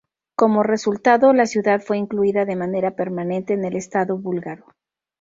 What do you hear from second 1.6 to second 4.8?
fue incluida de manera permanente en el Estado búlgaro.